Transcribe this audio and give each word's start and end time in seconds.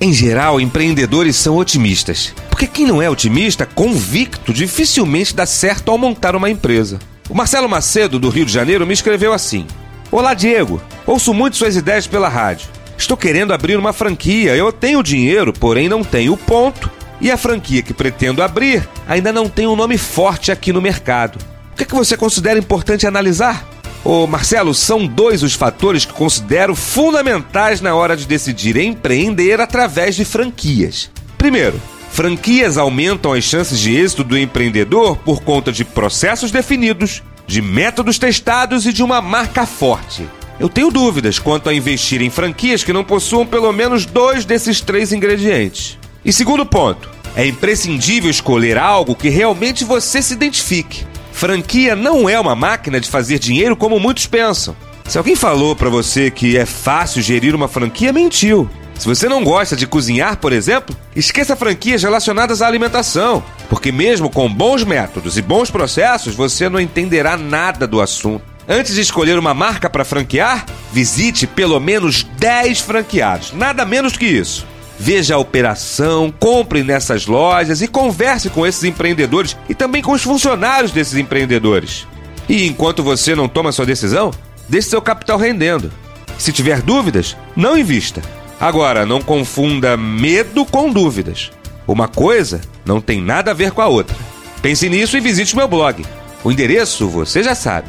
Em 0.00 0.12
geral, 0.12 0.60
empreendedores 0.60 1.36
são 1.36 1.56
otimistas. 1.56 2.34
Porque 2.50 2.66
quem 2.66 2.84
não 2.84 3.00
é 3.00 3.08
otimista, 3.08 3.64
convicto, 3.64 4.52
dificilmente 4.52 5.36
dá 5.36 5.46
certo 5.46 5.92
ao 5.92 5.96
montar 5.96 6.34
uma 6.34 6.50
empresa. 6.50 6.98
O 7.28 7.34
Marcelo 7.34 7.68
Macedo, 7.68 8.18
do 8.18 8.28
Rio 8.28 8.44
de 8.44 8.52
Janeiro, 8.52 8.86
me 8.86 8.92
escreveu 8.92 9.32
assim: 9.32 9.66
Olá, 10.10 10.34
Diego. 10.34 10.80
Ouço 11.06 11.32
muito 11.32 11.56
suas 11.56 11.74
ideias 11.74 12.06
pela 12.06 12.28
rádio. 12.28 12.68
Estou 12.98 13.16
querendo 13.16 13.52
abrir 13.52 13.76
uma 13.76 13.92
franquia. 13.92 14.54
Eu 14.54 14.70
tenho 14.70 15.02
dinheiro, 15.02 15.52
porém 15.52 15.88
não 15.88 16.04
tenho 16.04 16.36
ponto. 16.36 16.90
E 17.20 17.30
a 17.30 17.36
franquia 17.36 17.82
que 17.82 17.94
pretendo 17.94 18.42
abrir 18.42 18.86
ainda 19.08 19.32
não 19.32 19.48
tem 19.48 19.66
um 19.66 19.76
nome 19.76 19.96
forte 19.96 20.52
aqui 20.52 20.72
no 20.72 20.82
mercado. 20.82 21.38
O 21.72 21.76
que, 21.76 21.84
é 21.84 21.86
que 21.86 21.94
você 21.94 22.16
considera 22.16 22.58
importante 22.58 23.06
analisar? 23.06 23.66
Ô 24.04 24.26
Marcelo, 24.26 24.74
são 24.74 25.06
dois 25.06 25.42
os 25.42 25.54
fatores 25.54 26.04
que 26.04 26.12
considero 26.12 26.74
fundamentais 26.74 27.80
na 27.80 27.94
hora 27.94 28.16
de 28.16 28.26
decidir 28.26 28.76
empreender 28.76 29.60
através 29.60 30.14
de 30.14 30.24
franquias. 30.26 31.10
Primeiro, 31.38 31.80
franquias 32.14 32.78
aumentam 32.78 33.32
as 33.32 33.42
chances 33.42 33.80
de 33.80 33.96
êxito 33.96 34.22
do 34.22 34.38
empreendedor 34.38 35.16
por 35.16 35.42
conta 35.42 35.72
de 35.72 35.84
processos 35.84 36.52
definidos, 36.52 37.24
de 37.44 37.60
métodos 37.60 38.20
testados 38.20 38.86
e 38.86 38.92
de 38.92 39.02
uma 39.02 39.20
marca 39.20 39.66
forte. 39.66 40.24
Eu 40.60 40.68
tenho 40.68 40.92
dúvidas 40.92 41.40
quanto 41.40 41.68
a 41.68 41.74
investir 41.74 42.22
em 42.22 42.30
franquias 42.30 42.84
que 42.84 42.92
não 42.92 43.02
possuam 43.02 43.44
pelo 43.44 43.72
menos 43.72 44.06
dois 44.06 44.44
desses 44.44 44.80
três 44.80 45.12
ingredientes. 45.12 45.98
E 46.24 46.32
segundo 46.32 46.64
ponto, 46.64 47.10
é 47.34 47.44
imprescindível 47.48 48.30
escolher 48.30 48.78
algo 48.78 49.16
que 49.16 49.28
realmente 49.28 49.84
você 49.84 50.22
se 50.22 50.34
identifique. 50.34 51.04
Franquia 51.32 51.96
não 51.96 52.28
é 52.28 52.38
uma 52.38 52.54
máquina 52.54 53.00
de 53.00 53.10
fazer 53.10 53.40
dinheiro 53.40 53.74
como 53.74 53.98
muitos 53.98 54.28
pensam. 54.28 54.76
Se 55.08 55.18
alguém 55.18 55.34
falou 55.34 55.74
para 55.74 55.90
você 55.90 56.30
que 56.30 56.56
é 56.56 56.64
fácil 56.64 57.20
gerir 57.20 57.56
uma 57.56 57.66
franquia, 57.66 58.12
mentiu. 58.12 58.70
Se 58.98 59.06
você 59.06 59.28
não 59.28 59.42
gosta 59.42 59.74
de 59.74 59.86
cozinhar, 59.86 60.36
por 60.36 60.52
exemplo, 60.52 60.96
esqueça 61.14 61.56
franquias 61.56 62.02
relacionadas 62.02 62.62
à 62.62 62.66
alimentação, 62.66 63.42
porque 63.68 63.90
mesmo 63.90 64.30
com 64.30 64.52
bons 64.52 64.84
métodos 64.84 65.36
e 65.36 65.42
bons 65.42 65.70
processos, 65.70 66.34
você 66.34 66.68
não 66.68 66.80
entenderá 66.80 67.36
nada 67.36 67.86
do 67.86 68.00
assunto. 68.00 68.44
Antes 68.66 68.94
de 68.94 69.02
escolher 69.02 69.38
uma 69.38 69.52
marca 69.52 69.90
para 69.90 70.04
franquear, 70.04 70.64
visite 70.90 71.46
pelo 71.46 71.78
menos 71.78 72.22
10 72.38 72.80
franqueados, 72.80 73.52
nada 73.52 73.84
menos 73.84 74.16
que 74.16 74.24
isso. 74.24 74.66
Veja 74.98 75.34
a 75.34 75.38
operação, 75.38 76.32
compre 76.38 76.82
nessas 76.82 77.26
lojas 77.26 77.82
e 77.82 77.88
converse 77.88 78.48
com 78.48 78.66
esses 78.66 78.84
empreendedores 78.84 79.56
e 79.68 79.74
também 79.74 80.00
com 80.00 80.12
os 80.12 80.22
funcionários 80.22 80.92
desses 80.92 81.18
empreendedores. 81.18 82.06
E 82.48 82.66
enquanto 82.66 83.02
você 83.02 83.34
não 83.34 83.48
toma 83.48 83.72
sua 83.72 83.84
decisão, 83.84 84.30
deixe 84.68 84.88
seu 84.88 85.02
capital 85.02 85.36
rendendo. 85.36 85.92
Se 86.38 86.52
tiver 86.52 86.80
dúvidas, 86.80 87.36
não 87.56 87.76
invista. 87.76 88.22
Agora, 88.60 89.04
não 89.04 89.20
confunda 89.20 89.96
medo 89.96 90.64
com 90.64 90.90
dúvidas. 90.90 91.50
Uma 91.86 92.08
coisa 92.08 92.60
não 92.84 93.00
tem 93.00 93.20
nada 93.20 93.50
a 93.50 93.54
ver 93.54 93.72
com 93.72 93.82
a 93.82 93.88
outra. 93.88 94.16
Pense 94.62 94.88
nisso 94.88 95.16
e 95.16 95.20
visite 95.20 95.56
meu 95.56 95.68
blog. 95.68 96.04
O 96.42 96.50
endereço 96.50 97.08
você 97.08 97.42
já 97.42 97.54
sabe. 97.54 97.88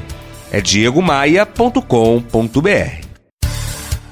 É 0.52 0.62
diegomaia.com.br. 0.62 3.06